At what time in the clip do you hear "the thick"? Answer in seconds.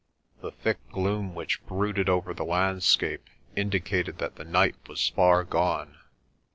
0.41-0.79